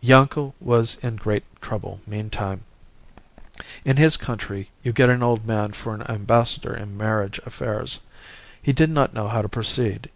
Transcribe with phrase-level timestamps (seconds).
[0.00, 2.64] "Yanko was in great trouble meantime.
[3.84, 8.00] In his country you get an old man for an ambassador in marriage affairs.
[8.60, 10.10] He did not know how to proceed.